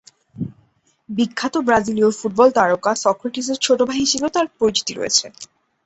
[1.09, 5.25] বিখ্যাত ব্রাজিলীয় ফুটবল তারকা সক্রেটিসের ছোট ভাই হিসেবেও তার পরিচিতি রয়েছে।